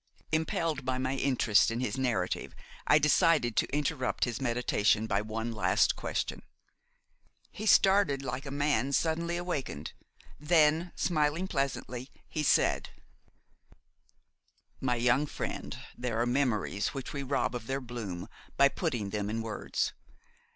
[0.31, 2.55] Impelled by my interest in his narrative,
[2.87, 6.41] I decided to interrupt his meditation by one last question.
[7.51, 9.93] He started like a man suddenly awakened;
[10.39, 12.89] then, smiling pleasantly, he said:
[14.79, 18.27] "My young friend, there are memories which we rob of their bloom
[18.57, 19.93] by putting them in words.